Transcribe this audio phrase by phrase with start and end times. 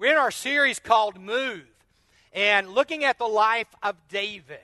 [0.00, 1.66] We're in our series called Move
[2.32, 4.56] and looking at the life of David.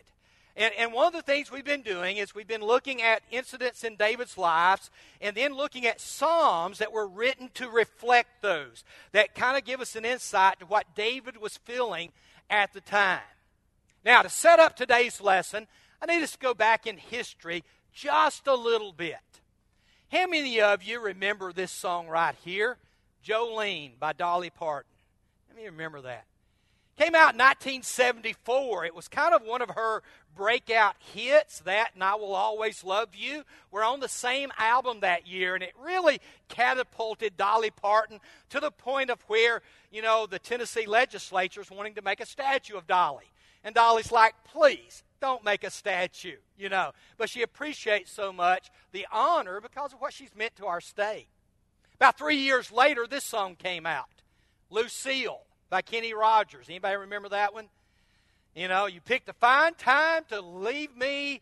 [0.56, 3.84] And, and, one of the things we've been doing is we've been looking at incidents
[3.84, 8.82] in David's lives and then looking at Psalms that were written to reflect those,
[9.12, 12.12] that kind of give us an insight to what David was feeling
[12.48, 13.20] at the time.
[14.06, 15.66] Now, to set up today's lesson,
[16.00, 17.62] I need us to go back in history
[17.92, 19.18] just a little bit.
[20.10, 22.78] How many of you remember this song right here?
[23.22, 24.95] Jolene by Dolly Parton.
[25.56, 26.26] Me remember that.
[26.98, 28.84] Came out in 1974.
[28.84, 30.02] It was kind of one of her
[30.34, 33.42] breakout hits, that and I Will Always Love You.
[33.70, 38.20] We're on the same album that year, and it really catapulted Dolly Parton
[38.50, 42.26] to the point of where, you know, the Tennessee legislature is wanting to make a
[42.26, 43.30] statue of Dolly.
[43.64, 46.92] And Dolly's like, please, don't make a statue, you know.
[47.16, 51.28] But she appreciates so much the honor because of what she's meant to our state.
[51.94, 54.08] About three years later, this song came out
[54.70, 56.66] Lucille by Kenny Rogers.
[56.68, 57.68] Anybody remember that one?
[58.54, 61.40] You know, you picked a fine time to leave me.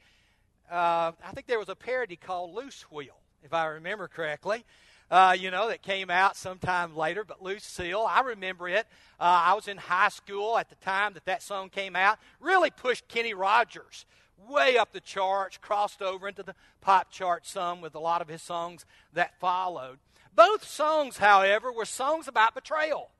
[0.70, 4.64] Uh, I think there was a parody called Loose Wheel, if I remember correctly.
[5.10, 8.86] Uh, you know, that came out sometime later, but Lucille, I remember it.
[9.20, 12.18] Uh, I was in high school at the time that that song came out.
[12.40, 14.06] Really pushed Kenny Rogers
[14.48, 18.28] way up the charts, crossed over into the pop chart some with a lot of
[18.28, 19.98] his songs that followed.
[20.34, 23.10] Both songs, however, were songs about betrayal.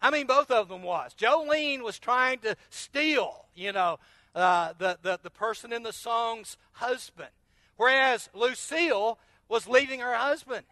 [0.00, 1.14] I mean, both of them was.
[1.14, 3.98] Jolene was trying to steal, you know,
[4.34, 7.30] uh, the, the, the person in the song's husband,
[7.76, 10.66] whereas Lucille was leaving her husband.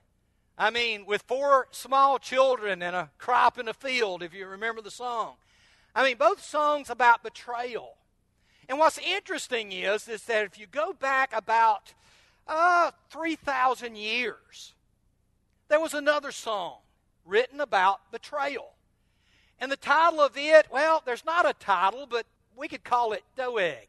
[0.56, 4.80] I mean, with four small children and a crop in the field, if you remember
[4.80, 5.34] the song.
[5.94, 7.96] I mean, both songs about betrayal.
[8.68, 11.94] And what's interesting is, is that if you go back about
[12.46, 14.74] uh, 3,000 years,
[15.68, 16.78] there was another song
[17.24, 18.73] written about betrayal.
[19.60, 23.24] And the title of it, well, there's not a title, but we could call it
[23.36, 23.88] Doeg.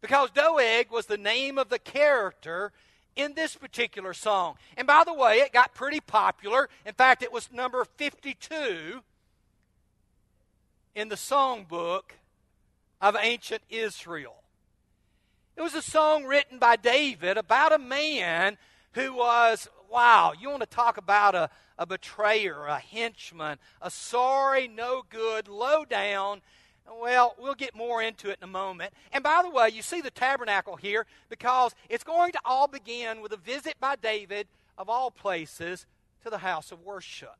[0.00, 2.72] Because Doeg was the name of the character
[3.16, 4.56] in this particular song.
[4.76, 6.68] And by the way, it got pretty popular.
[6.84, 9.02] In fact, it was number 52
[10.94, 12.12] in the songbook
[13.00, 14.42] of ancient Israel.
[15.56, 18.58] It was a song written by David about a man
[18.92, 24.68] who was, wow, you want to talk about a, a betrayer, a henchman, a sorry,
[24.68, 26.42] no good, low down.
[27.00, 28.92] Well, we'll get more into it in a moment.
[29.12, 33.20] And by the way, you see the tabernacle here because it's going to all begin
[33.20, 34.46] with a visit by David,
[34.78, 35.86] of all places,
[36.22, 37.36] to the house of worship.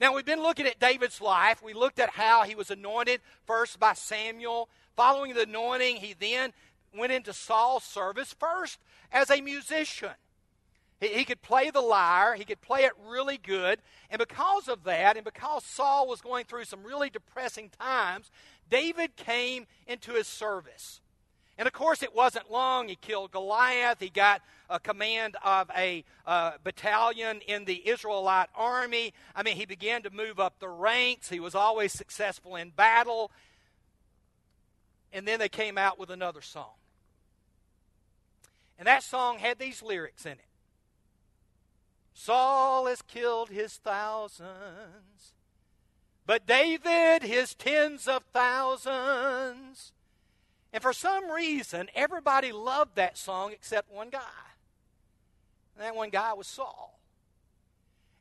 [0.00, 1.62] Now, we've been looking at David's life.
[1.62, 4.68] We looked at how he was anointed first by Samuel.
[4.96, 6.52] Following the anointing, he then
[6.96, 8.78] went into Saul's service, first
[9.12, 10.10] as a musician.
[11.00, 13.80] He, he could play the lyre, he could play it really good.
[14.10, 18.30] And because of that, and because Saul was going through some really depressing times,
[18.70, 21.00] David came into his service.
[21.56, 22.88] And of course, it wasn't long.
[22.88, 24.00] He killed Goliath.
[24.00, 29.12] He got a command of a uh, battalion in the Israelite army.
[29.36, 31.28] I mean, he began to move up the ranks.
[31.28, 33.30] He was always successful in battle.
[35.12, 36.72] And then they came out with another song.
[38.76, 40.53] And that song had these lyrics in it
[42.14, 45.34] Saul has killed his thousands,
[46.24, 49.92] but David his tens of thousands.
[50.72, 54.20] And for some reason, everybody loved that song except one guy.
[55.76, 56.98] And that one guy was Saul.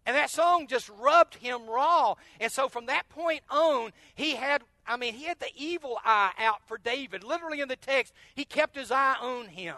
[0.06, 2.16] And that song just rubbed him raw.
[2.40, 6.34] And so from that point on, he had, I mean, he had the evil eye
[6.38, 7.24] out for David.
[7.24, 9.76] Literally in the text, he kept his eye on him.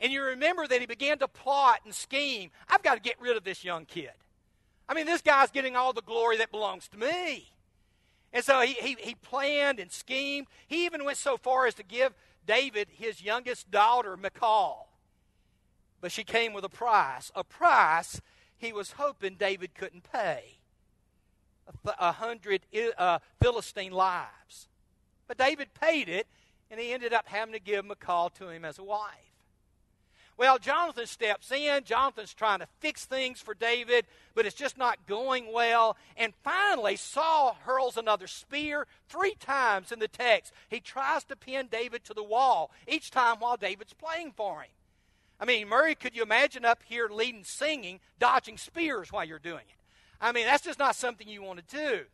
[0.00, 2.50] And you remember that he began to plot and scheme.
[2.68, 4.12] I've got to get rid of this young kid.
[4.88, 7.52] I mean, this guy's getting all the glory that belongs to me.
[8.32, 10.46] And so he, he, he planned and schemed.
[10.66, 12.14] He even went so far as to give
[12.46, 14.88] David his youngest daughter, Michal.
[16.00, 18.20] But she came with a price, a price
[18.56, 20.60] he was hoping David couldn't pay
[21.98, 22.62] a hundred
[22.98, 24.68] uh, Philistine lives.
[25.28, 26.26] But David paid it,
[26.70, 29.29] and he ended up having to give Michal to him as a wife.
[30.40, 31.84] Well, Jonathan steps in.
[31.84, 35.98] Jonathan's trying to fix things for David, but it's just not going well.
[36.16, 40.54] And finally, Saul hurls another spear three times in the text.
[40.70, 44.70] He tries to pin David to the wall, each time while David's playing for him.
[45.38, 49.66] I mean, Murray, could you imagine up here leading singing, dodging spears while you're doing
[49.68, 49.84] it?
[50.22, 52.04] I mean, that's just not something you want to do.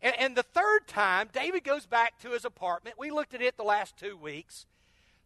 [0.00, 2.96] And, and the third time, David goes back to his apartment.
[2.98, 4.64] We looked at it the last two weeks.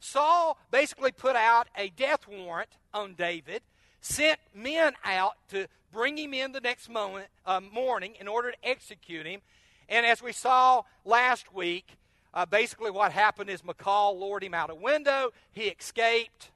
[0.00, 3.62] Saul basically put out a death warrant on David,
[4.00, 8.56] sent men out to bring him in the next moment, uh, morning in order to
[8.62, 9.40] execute him.
[9.88, 11.96] And as we saw last week,
[12.34, 15.30] uh, basically what happened is Michal lured him out a window.
[15.50, 16.50] He escaped.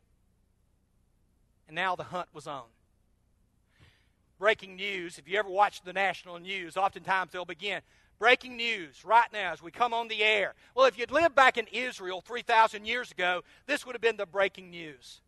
[1.67, 2.65] And now the hunt was on.
[4.39, 7.81] Breaking news, if you ever watch the national news, oftentimes they'll begin
[8.23, 10.55] breaking news right now as we come on the air.
[10.77, 14.27] Well, if you'd lived back in Israel 3,000 years ago, this would have been the
[14.27, 15.21] breaking news.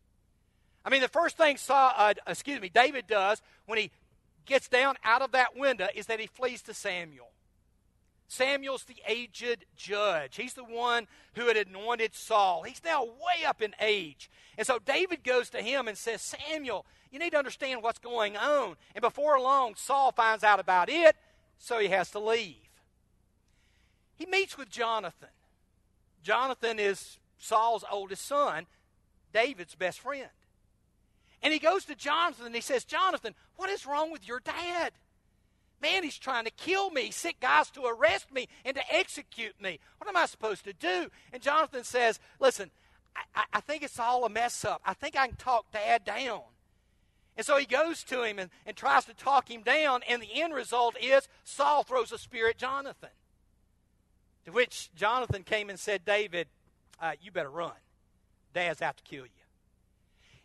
[0.85, 3.91] I mean, the first thing Saul, uh, excuse me, David does when he
[4.45, 7.27] gets down out of that window is that he flees to Samuel.
[8.29, 10.37] Samuel's the aged judge.
[10.37, 12.63] He's the one who had anointed Saul.
[12.63, 14.29] He's now way up in age.
[14.57, 18.37] And so David goes to him and says, Samuel, you need to understand what's going
[18.37, 18.77] on.
[18.95, 21.17] And before long, Saul finds out about it,
[21.59, 22.64] so he has to leave.
[24.15, 25.29] He meets with Jonathan.
[26.23, 28.65] Jonathan is Saul's oldest son,
[29.33, 30.29] David's best friend.
[31.43, 34.93] And he goes to Jonathan and he says, Jonathan, what is wrong with your dad?
[35.81, 37.03] Man, he's trying to kill me.
[37.03, 39.79] He sent guys to arrest me and to execute me.
[39.97, 41.11] What am I supposed to do?
[41.31, 42.71] And Jonathan says, Listen,
[43.35, 44.81] I, I think it's all a mess up.
[44.85, 46.41] I think I can talk dad down.
[47.37, 50.41] And so he goes to him and, and tries to talk him down, and the
[50.41, 53.09] end result is Saul throws a spear at Jonathan.
[54.45, 56.47] To which Jonathan came and said, David,
[57.01, 57.71] uh, you better run.
[58.53, 59.31] Dad's out to kill you.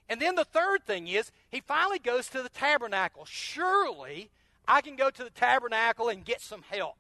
[0.09, 3.25] And then the third thing is, he finally goes to the tabernacle.
[3.25, 4.31] Surely
[4.67, 6.97] I can go to the tabernacle and get some help.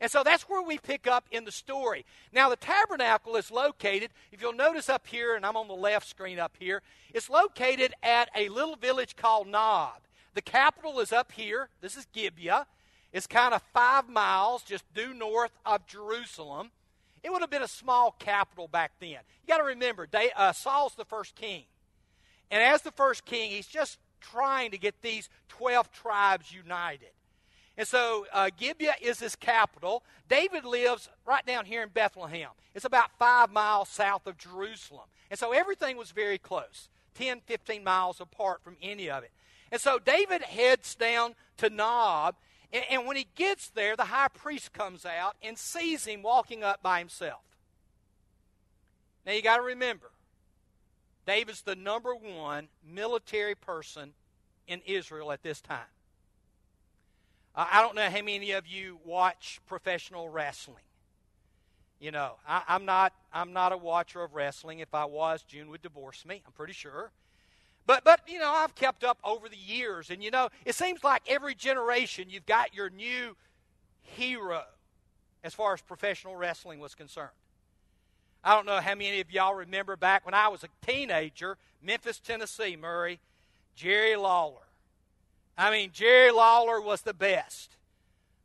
[0.00, 2.04] And so that's where we pick up in the story.
[2.32, 6.08] Now, the tabernacle is located, if you'll notice up here, and I'm on the left
[6.08, 6.82] screen up here,
[7.14, 10.00] it's located at a little village called Nob.
[10.34, 11.68] The capital is up here.
[11.80, 12.66] This is Gibeah.
[13.12, 16.70] It's kind of five miles just due north of Jerusalem.
[17.22, 19.10] It would have been a small capital back then.
[19.10, 21.64] You got to remember, they, uh, Saul's the first king.
[22.50, 27.10] And as the first king, he's just trying to get these 12 tribes united.
[27.76, 30.02] And so uh, Gibeah is his capital.
[30.28, 32.50] David lives right down here in Bethlehem.
[32.74, 35.06] It's about five miles south of Jerusalem.
[35.30, 39.30] And so everything was very close 10, 15 miles apart from any of it.
[39.70, 42.36] And so David heads down to Nob.
[42.72, 46.64] And, and when he gets there, the high priest comes out and sees him walking
[46.64, 47.42] up by himself.
[49.26, 50.10] Now you got to remember,
[51.26, 54.14] David's the number one military person
[54.66, 55.78] in Israel at this time.
[57.54, 60.84] Uh, I don't know how many of you watch professional wrestling.
[62.00, 63.12] You know, I, I'm not.
[63.32, 64.80] I'm not a watcher of wrestling.
[64.80, 66.42] If I was, June would divorce me.
[66.44, 67.12] I'm pretty sure.
[67.86, 71.02] But but you know, I've kept up over the years, and you know, it seems
[71.02, 73.36] like every generation you've got your new
[74.00, 74.62] hero
[75.42, 77.30] as far as professional wrestling was concerned.
[78.44, 82.18] I don't know how many of y'all remember back when I was a teenager, Memphis,
[82.18, 83.20] Tennessee, Murray,
[83.74, 84.66] Jerry Lawler.
[85.56, 87.76] I mean, Jerry Lawler was the best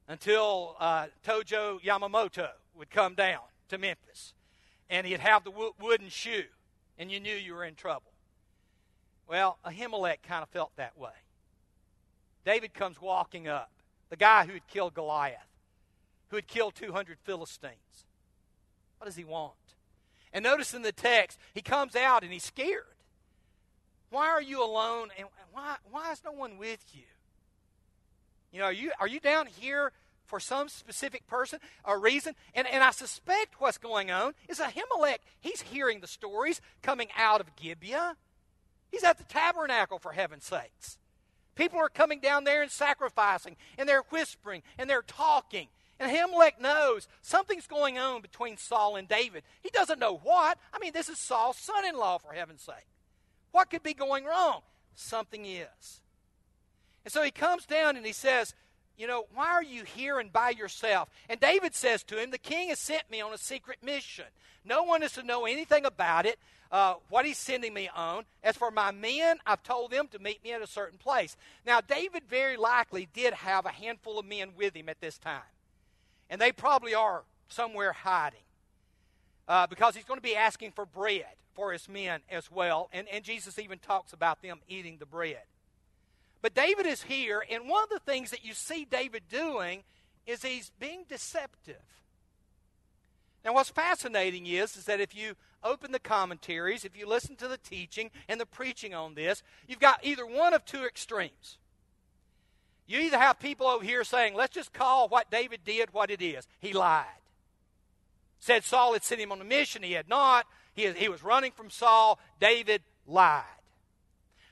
[0.07, 4.33] until uh, Tojo Yamamoto would come down to Memphis
[4.89, 6.45] and he'd have the wo- wooden shoe,
[6.97, 8.11] and you knew you were in trouble.
[9.27, 11.11] Well, Ahimelech kind of felt that way.
[12.45, 13.71] David comes walking up,
[14.09, 15.37] the guy who had killed Goliath,
[16.29, 18.05] who had killed 200 Philistines.
[18.97, 19.53] What does he want?
[20.31, 22.83] And notice in the text, he comes out and he's scared.
[24.09, 27.03] Why are you alone and why, why is no one with you?
[28.51, 29.91] You know, are you, are you down here
[30.25, 32.33] for some specific person or reason?
[32.53, 37.41] And, and I suspect what's going on is Ahimelech, he's hearing the stories coming out
[37.41, 38.15] of Gibeah.
[38.91, 40.97] He's at the tabernacle, for heaven's sakes.
[41.55, 45.67] People are coming down there and sacrificing, and they're whispering, and they're talking.
[45.99, 49.43] And Ahimelech knows something's going on between Saul and David.
[49.61, 50.59] He doesn't know what.
[50.73, 52.87] I mean, this is Saul's son in law, for heaven's sake.
[53.51, 54.61] What could be going wrong?
[54.93, 56.01] Something is.
[57.03, 58.53] And so he comes down and he says,
[58.97, 61.09] You know, why are you here and by yourself?
[61.29, 64.25] And David says to him, The king has sent me on a secret mission.
[64.65, 66.39] No one is to know anything about it,
[66.71, 68.25] uh, what he's sending me on.
[68.43, 71.37] As for my men, I've told them to meet me at a certain place.
[71.65, 75.41] Now, David very likely did have a handful of men with him at this time.
[76.29, 78.39] And they probably are somewhere hiding.
[79.47, 82.89] Uh, because he's going to be asking for bread for his men as well.
[82.91, 85.43] And, and Jesus even talks about them eating the bread.
[86.41, 89.83] But David is here, and one of the things that you see David doing
[90.25, 91.75] is he's being deceptive.
[93.43, 97.47] Now, what's fascinating is, is that if you open the commentaries, if you listen to
[97.47, 101.57] the teaching and the preaching on this, you've got either one of two extremes.
[102.87, 106.21] You either have people over here saying, let's just call what David did what it
[106.21, 106.47] is.
[106.59, 107.05] He lied.
[108.39, 109.83] Said Saul had sent him on a mission.
[109.83, 110.45] He had not.
[110.73, 112.19] He, he was running from Saul.
[112.39, 113.43] David lied.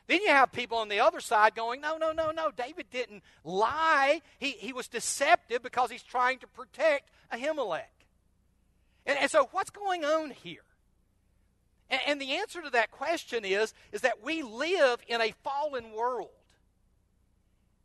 [0.07, 2.51] Then you have people on the other side going, no, no, no, no.
[2.51, 4.21] David didn't lie.
[4.37, 7.83] He, he was deceptive because he's trying to protect Ahimelech.
[9.05, 10.63] And, and so, what's going on here?
[11.89, 15.91] And, and the answer to that question is, is that we live in a fallen
[15.91, 16.29] world.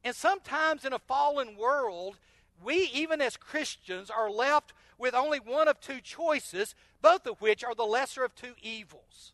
[0.04, 2.16] And sometimes in a fallen world,
[2.62, 7.64] we, even as Christians, are left with only one of two choices, both of which
[7.64, 9.32] are the lesser of two evils.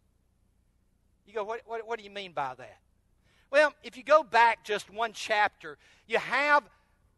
[1.26, 2.78] You go, what, what, what do you mean by that?
[3.50, 6.64] Well, if you go back just one chapter, you have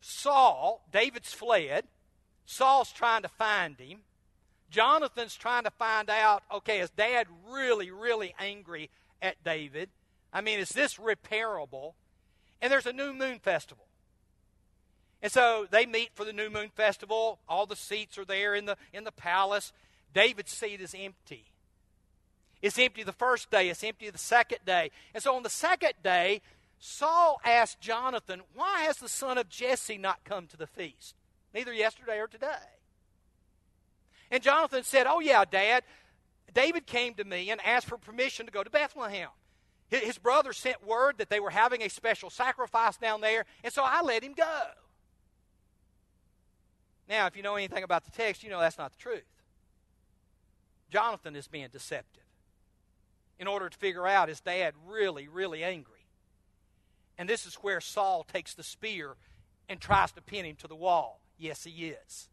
[0.01, 1.85] Saul, David's fled.
[2.47, 4.01] Saul's trying to find him.
[4.71, 8.91] Jonathan's trying to find out, okay, is dad really, really angry
[9.23, 9.89] at David?
[10.33, 11.95] I mean, is this repairable?
[12.61, 13.87] And there's a new moon festival.
[15.23, 17.39] And so they meet for the new moon festival.
[17.49, 19.73] All the seats are there in the, in the palace.
[20.15, 21.45] David's seat is empty.
[22.61, 24.91] It's empty the first day, it's empty the second day.
[25.15, 26.43] And so on the second day,
[26.81, 31.15] Saul asked Jonathan, Why has the son of Jesse not come to the feast?
[31.55, 32.47] Neither yesterday or today.
[34.31, 35.85] And Jonathan said, Oh, yeah, Dad.
[36.53, 39.29] David came to me and asked for permission to go to Bethlehem.
[39.91, 43.83] His brother sent word that they were having a special sacrifice down there, and so
[43.85, 44.61] I let him go.
[47.09, 49.25] Now, if you know anything about the text, you know that's not the truth.
[50.91, 52.28] Jonathan is being deceptive
[53.39, 56.07] in order to figure out is dad really, really angry?
[57.17, 59.17] And this is where Saul takes the spear
[59.69, 61.21] and tries to pin him to the wall.
[61.37, 62.29] Yes, he is.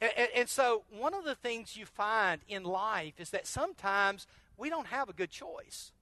[0.00, 4.26] And, and, and, so, one of the things you find in life is that sometimes
[4.56, 5.92] we don't have a good choice.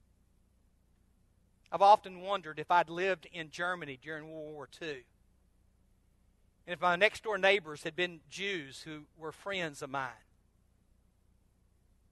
[1.70, 5.04] I've often wondered if I'd lived in Germany during World War II,
[6.66, 10.08] and if my next door neighbors had been Jews who were friends of mine,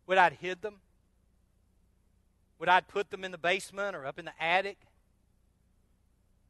[0.06, 0.80] would I have hid them?
[2.58, 4.78] Would I put them in the basement or up in the attic?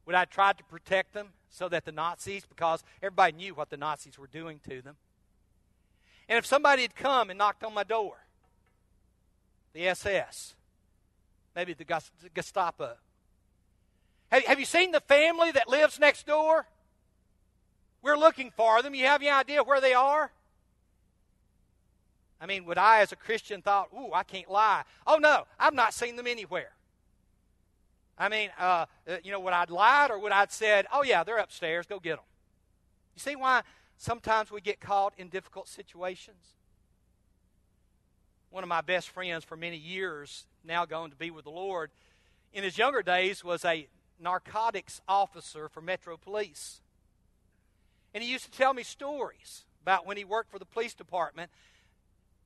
[0.06, 3.76] Would I try to protect them so that the Nazis, because everybody knew what the
[3.76, 4.96] Nazis were doing to them?
[6.28, 8.16] And if somebody had come and knocked on my door,
[9.74, 10.54] the SS,
[11.54, 11.84] maybe the
[12.34, 12.96] Gestapo,
[14.30, 16.66] have, have you seen the family that lives next door?
[18.02, 18.94] We're looking for them.
[18.94, 20.30] You have any idea where they are?
[22.40, 24.84] I mean, would I, as a Christian, thought, "Ooh, I can't lie"?
[25.06, 26.72] Oh no, I've not seen them anywhere.
[28.16, 31.24] I mean, uh, uh you know, would I'd lied or would I'd said, "Oh yeah,
[31.24, 31.86] they're upstairs.
[31.86, 32.24] Go get them."
[33.14, 33.62] You see why
[33.96, 36.54] sometimes we get caught in difficult situations.
[38.50, 41.90] One of my best friends for many years, now going to be with the Lord,
[42.52, 46.80] in his younger days was a narcotics officer for Metro Police.
[48.14, 51.50] And he used to tell me stories about when he worked for the police department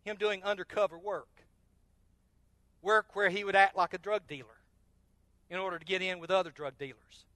[0.04, 1.28] him doing undercover work.
[2.82, 4.58] Work where he would act like a drug dealer
[5.48, 7.26] in order to get in with other drug dealers.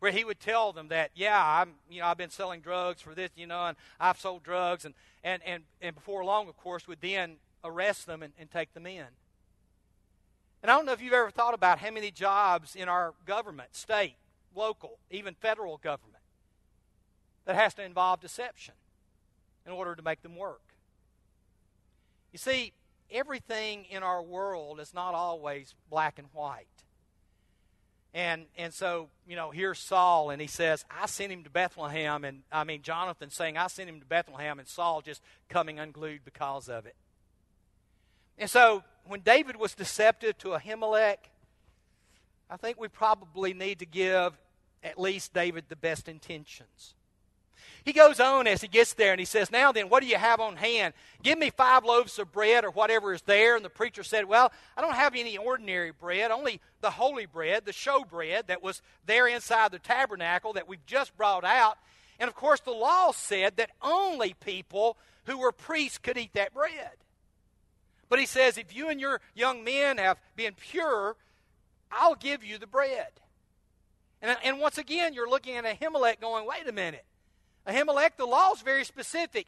[0.00, 3.14] Where he would tell them that, yeah, I'm, you know, I've been selling drugs for
[3.14, 4.94] this, you know, and I've sold drugs, and
[5.24, 8.86] and and, and before long, of course, would then arrest them and, and take them
[8.86, 9.06] in.
[10.62, 13.74] And I don't know if you've ever thought about how many jobs in our government,
[13.74, 14.16] state,
[14.54, 16.22] local, even federal government,
[17.44, 18.74] that has to involve deception
[19.66, 20.67] in order to make them work.
[22.32, 22.72] You see,
[23.10, 26.66] everything in our world is not always black and white.
[28.14, 32.24] And and so, you know, here's Saul and he says, I sent him to Bethlehem
[32.24, 36.24] and I mean Jonathan saying, I sent him to Bethlehem and Saul just coming unglued
[36.24, 36.96] because of it.
[38.38, 41.16] And so when David was deceptive to Ahimelech,
[42.48, 44.38] I think we probably need to give
[44.82, 46.94] at least David the best intentions.
[47.84, 50.16] He goes on as he gets there and he says, Now then, what do you
[50.16, 50.94] have on hand?
[51.22, 53.56] Give me five loaves of bread or whatever is there.
[53.56, 57.64] And the preacher said, Well, I don't have any ordinary bread, only the holy bread,
[57.64, 61.78] the show bread that was there inside the tabernacle that we've just brought out.
[62.18, 66.52] And of course, the law said that only people who were priests could eat that
[66.52, 66.92] bread.
[68.08, 71.16] But he says, If you and your young men have been pure,
[71.92, 73.08] I'll give you the bread.
[74.20, 77.04] And, and once again, you're looking at Ahimelech going, Wait a minute.
[77.68, 79.46] Ahimelech, the law is very specific.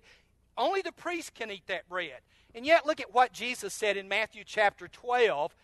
[0.57, 2.21] Only the priest can eat that bread.
[2.55, 5.55] And yet, look at what Jesus said in Matthew chapter 12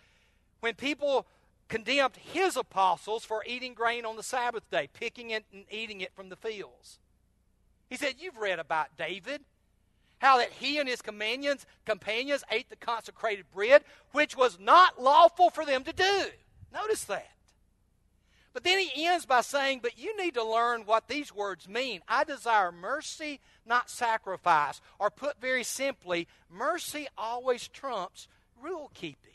[0.60, 1.26] when people
[1.68, 6.14] condemned his apostles for eating grain on the Sabbath day, picking it and eating it
[6.14, 6.98] from the fields.
[7.90, 9.42] He said, You've read about David,
[10.18, 13.82] how that he and his companions, companions ate the consecrated bread,
[14.12, 16.26] which was not lawful for them to do.
[16.72, 17.35] Notice that.
[18.56, 22.00] But then he ends by saying, But you need to learn what these words mean.
[22.08, 24.80] I desire mercy, not sacrifice.
[24.98, 29.34] Or put very simply, mercy always trumps rule keeping.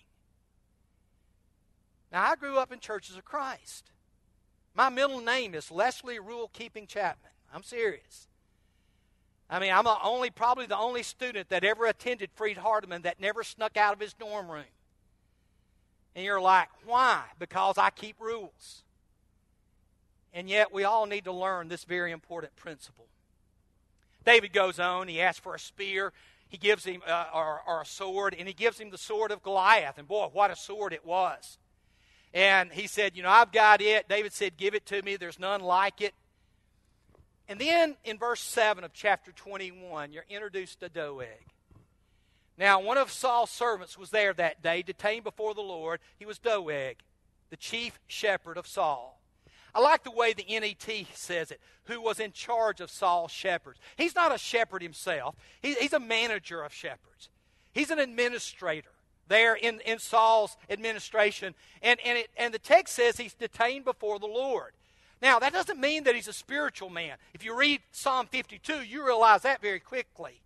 [2.11, 3.91] Now, I grew up in churches of Christ.
[4.73, 7.29] My middle name is Leslie Rule Keeping Chapman.
[7.53, 8.27] I'm serious.
[9.51, 13.43] I mean, I'm only probably the only student that ever attended Freed Hardeman that never
[13.43, 14.63] snuck out of his dorm room.
[16.15, 17.21] And you're like, why?
[17.37, 18.81] Because I keep rules.
[20.33, 23.07] And yet, we all need to learn this very important principle.
[24.25, 26.13] David goes on, he asks for a spear,
[26.47, 29.41] he gives him, uh, or, or a sword, and he gives him the sword of
[29.41, 29.97] Goliath.
[29.97, 31.57] And boy, what a sword it was.
[32.33, 34.07] And he said, You know, I've got it.
[34.07, 35.15] David said, Give it to me.
[35.15, 36.13] There's none like it.
[37.47, 41.27] And then in verse 7 of chapter 21, you're introduced to Doeg.
[42.57, 45.99] Now, one of Saul's servants was there that day, detained before the Lord.
[46.17, 46.97] He was Doeg,
[47.49, 49.20] the chief shepherd of Saul.
[49.73, 53.79] I like the way the NET says it, who was in charge of Saul's shepherds.
[53.95, 57.29] He's not a shepherd himself, he, he's a manager of shepherds,
[57.73, 58.89] he's an administrator
[59.27, 61.55] there in, in Saul's administration.
[61.81, 64.73] And, and, it, and the text says he's detained before the Lord.
[65.21, 67.15] Now, that doesn't mean that he's a spiritual man.
[67.33, 70.41] If you read Psalm 52, you realize that very quickly.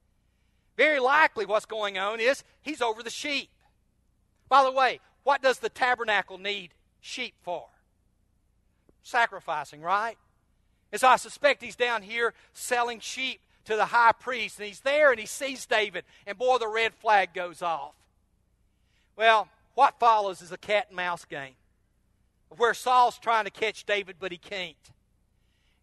[0.77, 3.49] Very likely, what's going on is he's over the sheep.
[4.49, 7.65] By the way, what does the tabernacle need sheep for?
[9.05, 10.17] Sacrificing, right?
[10.91, 14.79] And so I suspect he's down here selling sheep to the high priest, and he's
[14.79, 17.93] there and he sees David, and boy, the red flag goes off.
[19.15, 21.53] Well, what follows is a cat and mouse game
[22.57, 24.75] where Saul's trying to catch David, but he can't.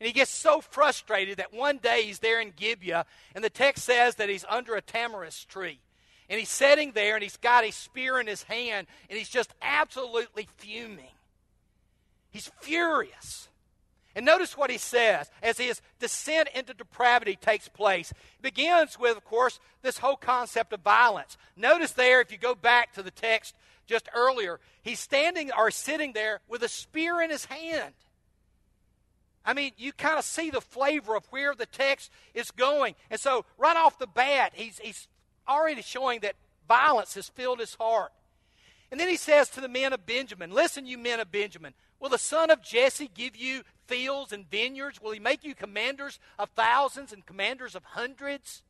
[0.00, 3.85] And he gets so frustrated that one day he's there in Gibeah, and the text
[3.85, 5.79] says that he's under a tamarisk tree.
[6.29, 9.55] And he's sitting there, and he's got a spear in his hand, and he's just
[9.62, 11.12] absolutely fuming.
[12.33, 13.49] He's furious.
[14.15, 18.11] And notice what he says as his descent into depravity takes place.
[18.11, 21.39] It begins with, of course, this whole concept of violence.
[21.57, 23.55] Notice there, if you go back to the text
[23.87, 27.95] just earlier, he's standing or sitting there with a spear in his hand.
[29.45, 32.95] I mean, you kind of see the flavor of where the text is going.
[33.11, 35.09] And so, right off the bat, he's, he's
[35.49, 36.37] already showing that
[36.68, 38.12] violence has filled his heart.
[38.90, 42.11] And then he says to the men of Benjamin, Listen, you men of Benjamin, will
[42.11, 45.01] the son of Jesse give you fields and vineyards?
[45.01, 48.62] Will he make you commanders of thousands and commanders of hundreds?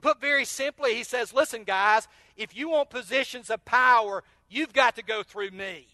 [0.00, 4.94] Put very simply, he says, Listen, guys, if you want positions of power, you've got
[4.96, 5.88] to go through me.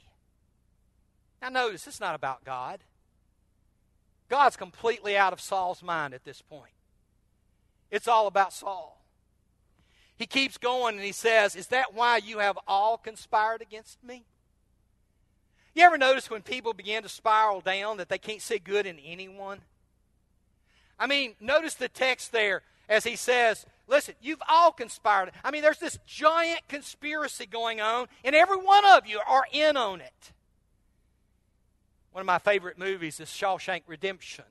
[1.40, 2.80] Now, notice, it's not about God.
[4.28, 6.72] God's completely out of Saul's mind at this point.
[7.90, 9.00] It's all about Saul.
[10.16, 14.26] He keeps going and he says, Is that why you have all conspired against me?
[15.74, 18.98] You ever notice when people begin to spiral down that they can't see good in
[18.98, 19.61] anyone?
[20.98, 25.33] I mean, notice the text there as he says, Listen, you've all conspired.
[25.42, 29.76] I mean, there's this giant conspiracy going on, and every one of you are in
[29.76, 30.33] on it.
[32.12, 34.44] One of my favorite movies is Shawshank Redemption.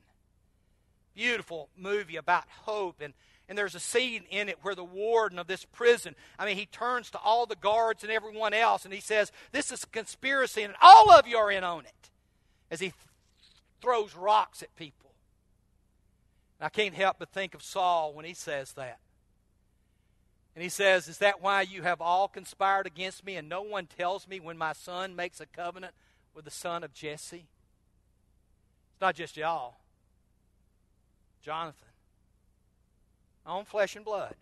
[1.16, 3.00] Beautiful movie about hope.
[3.00, 3.14] And,
[3.50, 6.68] and there's a scene in it where the warden of this prison, I mean, he
[6.68, 10.62] turns to all the guards and everyone else and he says, This is a conspiracy,
[10.62, 12.10] and all of you are in on it.
[12.70, 12.94] As he th-
[13.82, 15.12] throws rocks at people.
[16.60, 19.00] And I can't help but think of Saul when he says that.
[20.54, 23.88] And he says, Is that why you have all conspired against me, and no one
[23.88, 25.96] tells me when my son makes a covenant
[26.36, 27.48] with the son of Jesse.
[28.92, 29.78] It's not just y'all,
[31.42, 31.89] Jonathan,
[33.46, 34.36] own flesh and blood.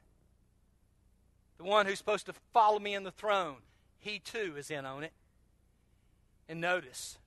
[1.57, 3.57] The one who's supposed to follow me in the throne,
[3.97, 5.13] he too is in on it.
[6.47, 7.17] And notice,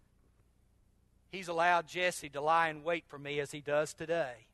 [1.30, 4.46] he's allowed Jesse to lie in wait for me as he does today.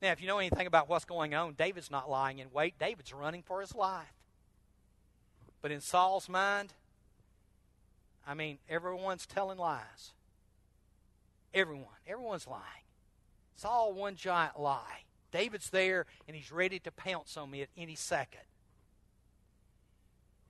[0.00, 2.78] Now, if you know anything about what's going on, David's not lying in wait.
[2.78, 4.12] David's running for his life.
[5.62, 6.74] But in Saul's mind,
[8.26, 10.12] I mean, everyone's telling lies.
[11.52, 11.86] Everyone.
[12.06, 12.62] Everyone's lying.
[13.54, 15.04] It's all one giant lie.
[15.34, 18.40] David's there, and he's ready to pounce on me at any second.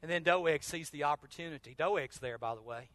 [0.02, 1.74] And then Doeg sees the opportunity.
[1.76, 2.88] Doeg's there, by the way.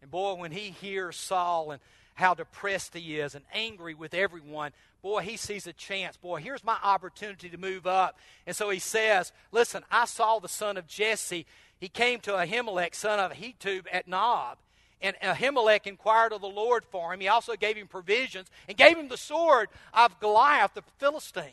[0.00, 1.80] And boy, when he hears Saul and
[2.14, 6.16] how depressed he is and angry with everyone, boy, he sees a chance.
[6.16, 8.18] Boy, here's my opportunity to move up.
[8.46, 11.46] And so he says, Listen, I saw the son of Jesse
[11.80, 14.58] he came to Ahimelech, son of Ahitub, at Nob.
[15.02, 17.20] And Ahimelech inquired of the Lord for him.
[17.20, 21.52] He also gave him provisions and gave him the sword of Goliath the Philistine.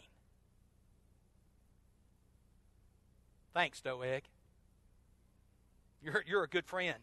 [3.53, 4.23] Thanks, Doeg.
[6.03, 6.97] You're, you're a good friend.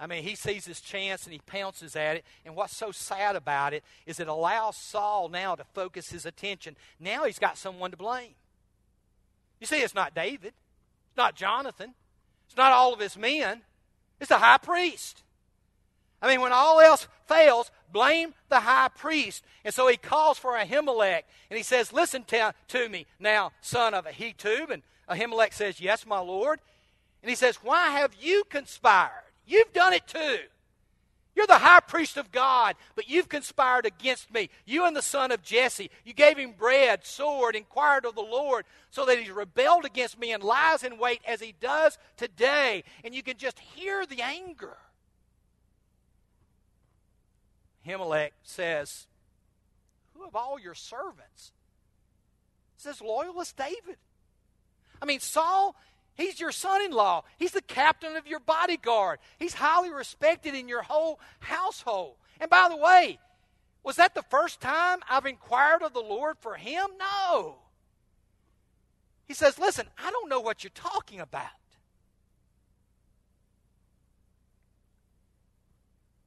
[0.00, 2.24] I mean, he sees his chance and he pounces at it.
[2.44, 6.76] And what's so sad about it is it allows Saul now to focus his attention.
[7.00, 8.34] Now he's got someone to blame.
[9.60, 10.54] You see, it's not David
[11.08, 11.94] it's not Jonathan.
[12.46, 13.62] It's not all of his men,
[14.20, 15.22] it's the high priest.
[16.20, 19.44] I mean, when all else fails, blame the high priest.
[19.64, 23.94] And so he calls for Ahimelech and he says, Listen to, to me now, son
[23.94, 24.70] of Ahitub.
[24.70, 26.60] And Ahimelech says, Yes, my Lord.
[27.22, 29.24] And he says, Why have you conspired?
[29.46, 30.38] You've done it too.
[31.38, 34.50] You're the high priest of God, but you've conspired against me.
[34.66, 35.88] You and the son of Jesse.
[36.04, 40.32] You gave him bread, sword, inquired of the Lord, so that he's rebelled against me
[40.32, 42.82] and lies in wait as he does today.
[43.04, 44.78] And you can just hear the anger.
[47.86, 49.06] Ahimelech says,
[50.14, 51.52] Who of all your servants
[52.78, 53.98] says loyal as David?
[55.00, 55.76] I mean, Saul
[56.18, 57.22] He's your son in law.
[57.38, 59.20] He's the captain of your bodyguard.
[59.38, 62.16] He's highly respected in your whole household.
[62.40, 63.20] And by the way,
[63.84, 66.88] was that the first time I've inquired of the Lord for him?
[66.98, 67.58] No.
[69.28, 71.46] He says, Listen, I don't know what you're talking about.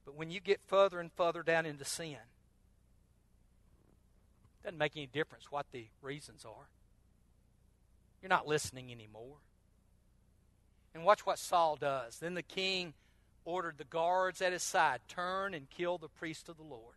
[0.05, 2.19] But when you get further and further down into sin, it
[4.63, 6.69] doesn't make any difference what the reasons are.
[8.21, 9.35] You're not listening anymore.
[10.93, 12.19] And watch what Saul does.
[12.19, 12.93] Then the king
[13.45, 16.95] ordered the guards at his side turn and kill the priest of the Lord.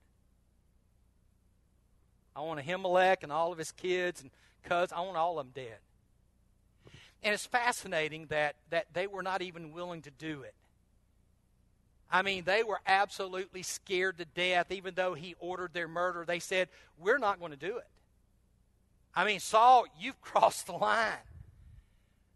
[2.37, 4.31] I want Ahimelech and all of his kids and
[4.65, 4.93] cousins.
[4.97, 5.79] I want all of them dead.
[7.23, 10.55] And it's fascinating that, that they were not even willing to do it.
[12.11, 16.25] I mean, they were absolutely scared to death, even though he ordered their murder.
[16.27, 17.89] They said, We're not going to do it.
[19.17, 21.13] I mean, Saul, you've crossed the line.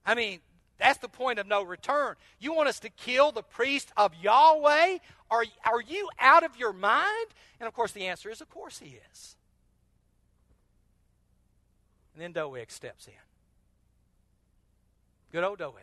[0.07, 0.41] I mean,
[0.79, 2.15] that's the point of no return.
[2.39, 4.99] You want us to kill the priest of Yahweh?
[5.31, 7.27] Are, are you out of your mind?
[7.61, 9.37] And of course, the answer is, of course, he is.
[12.15, 13.13] And then Doeg steps in.
[15.33, 15.75] Good old Doeg.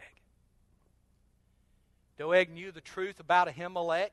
[2.17, 4.11] Doeg knew the truth about Ahimelech,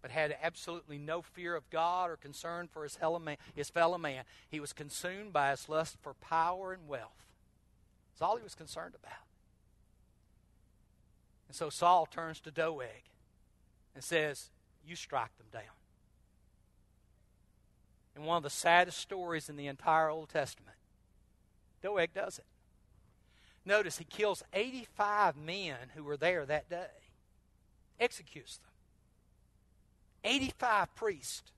[0.00, 3.36] but had absolutely no fear of God or concern for his fellow man.
[3.54, 4.24] His fellow man.
[4.48, 7.26] He was consumed by his lust for power and wealth.
[8.12, 9.29] That's all he was concerned about.
[11.50, 13.02] And so Saul turns to Doeg
[13.96, 14.50] and says,
[14.86, 15.74] You strike them down.
[18.14, 20.76] In one of the saddest stories in the entire Old Testament,
[21.82, 22.44] Doeg does it.
[23.64, 26.86] Notice he kills 85 men who were there that day,
[27.98, 28.70] executes them.
[30.22, 31.50] 85 priests.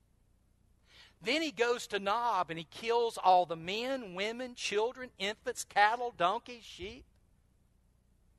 [1.20, 6.14] Then he goes to Nob and he kills all the men, women, children, infants, cattle,
[6.16, 7.04] donkeys, sheep.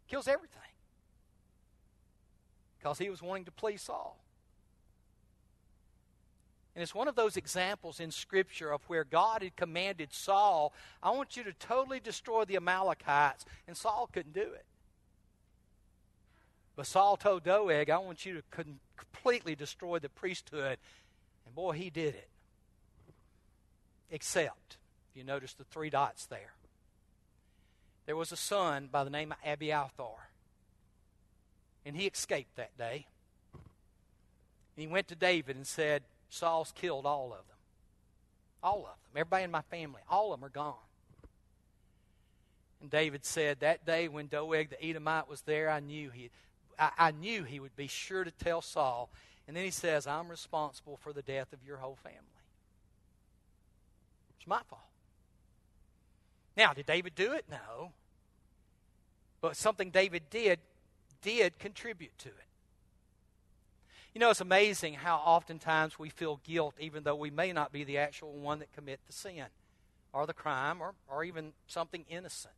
[0.08, 0.62] Kills everything
[2.84, 4.17] because he was wanting to please Saul.
[6.76, 11.12] And it's one of those examples in Scripture of where God had commanded Saul, I
[11.12, 14.65] want you to totally destroy the Amalekites, and Saul couldn't do it.
[16.76, 18.65] But Saul told Doeg, I want you to
[18.98, 20.78] completely destroy the priesthood.
[21.46, 22.28] And boy, he did it.
[24.10, 24.78] Except,
[25.12, 26.54] if you notice the three dots there.
[28.08, 30.33] There was a son by the name of Abiathar
[31.86, 33.08] and he escaped that day.
[34.76, 37.58] He went to David and said, Saul's killed all of them.
[38.63, 39.17] All of them.
[39.17, 40.02] Everybody in my family.
[40.10, 40.76] All of them are gone.
[42.82, 46.32] And David said, That day when Doeg the Edomite was there, I knew he
[46.80, 49.10] I, I knew he would be sure to tell Saul.
[49.48, 52.19] And then he says, I'm responsible for the death of your whole family.
[54.38, 54.82] It's my fault.
[56.56, 57.46] Now, did David do it?
[57.50, 57.91] No.
[59.41, 60.60] But something David did
[61.24, 62.36] did contribute to it.
[64.14, 67.84] You know, it's amazing how oftentimes we feel guilt even though we may not be
[67.84, 69.46] the actual one that commit the sin
[70.14, 72.54] or the crime or, or even something innocent.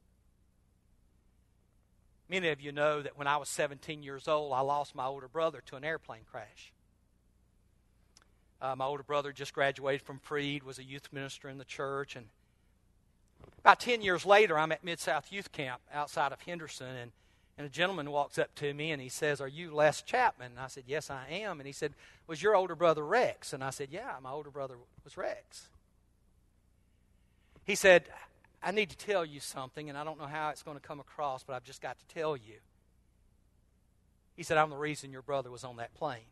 [2.27, 5.29] Many of you know that when I was 17 years old, I lost my older
[5.29, 6.73] brother to an airplane crash.
[8.61, 12.15] Uh, my older brother just graduated from Freed, was a youth minister in the church,
[12.15, 12.25] and
[13.59, 17.11] about 10 years later, I'm at Mid South Youth Camp outside of Henderson, and
[17.57, 20.51] and a gentleman walks up to me and he says, Are you Les Chapman?
[20.51, 21.59] And I said, Yes, I am.
[21.59, 21.93] And he said,
[22.27, 23.53] Was your older brother Rex?
[23.53, 25.69] And I said, Yeah, my older brother was Rex.
[27.63, 28.03] He said,
[28.61, 30.99] I need to tell you something, and I don't know how it's going to come
[30.99, 32.55] across, but I've just got to tell you.
[34.35, 36.27] He said, I'm the reason your brother was on that plane.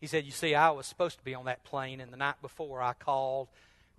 [0.00, 2.40] He said, You see, I was supposed to be on that plane, and the night
[2.40, 3.48] before I called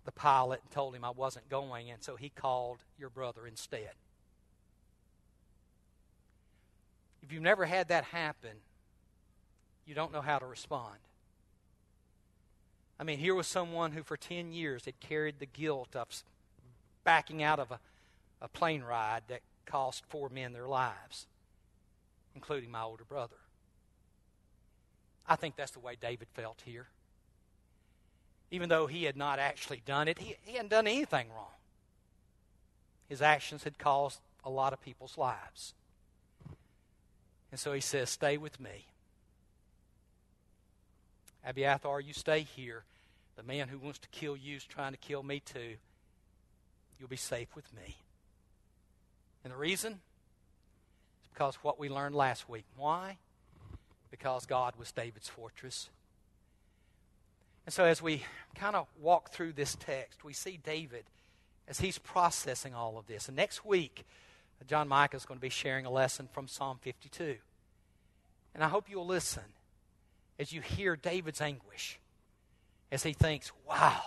[0.05, 3.91] the pilot and told him I wasn't going, and so he called your brother instead.
[7.31, 8.57] If you've never had that happen,
[9.85, 10.97] you don't know how to respond.
[12.99, 16.09] I mean, here was someone who for 10 years had carried the guilt of
[17.05, 17.79] backing out of a,
[18.41, 21.25] a plane ride that cost four men their lives,
[22.35, 23.37] including my older brother.
[25.25, 26.87] I think that's the way David felt here.
[28.51, 31.55] Even though he had not actually done it, he, he hadn't done anything wrong.
[33.07, 35.75] His actions had caused a lot of people's lives.
[37.51, 38.87] And so he says, Stay with me.
[41.45, 42.83] Abiathar, you stay here.
[43.35, 45.75] The man who wants to kill you is trying to kill me too.
[46.99, 47.97] You'll be safe with me.
[49.43, 49.93] And the reason?
[49.93, 52.65] is because what we learned last week.
[52.75, 53.17] Why?
[54.11, 55.89] Because God was David's fortress.
[57.65, 58.23] And so as we
[58.55, 61.05] kind of walk through this text, we see David
[61.67, 63.27] as he's processing all of this.
[63.27, 64.05] And next week,
[64.67, 67.37] John Micah is going to be sharing a lesson from Psalm 52.
[68.53, 69.43] And I hope you'll listen
[70.37, 71.99] as you hear David's anguish,
[72.91, 74.01] as he thinks, wow,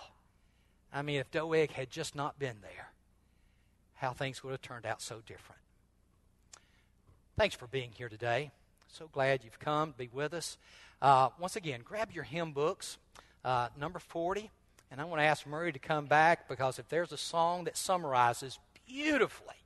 [0.93, 2.93] I mean, if Doeg had just not been there,
[3.95, 5.61] how things would have turned out so different.
[7.37, 8.53] Thanks for being here today.
[8.89, 10.57] So glad you've come to be with us.
[11.03, 12.99] Uh, once again, grab your hymn books,
[13.45, 14.51] uh, number 40.
[14.91, 17.77] And I want to ask Murray to come back because if there's a song that
[17.77, 19.64] summarizes beautifully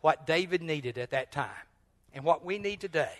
[0.00, 1.66] what David needed at that time
[2.14, 3.12] and what we need today,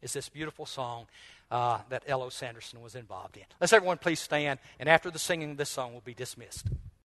[0.00, 1.06] is this beautiful song
[1.50, 2.28] uh, that L.O.
[2.28, 3.42] Sanderson was involved in.
[3.60, 6.66] Let's everyone please stand, and after the singing of this song, we'll be dismissed.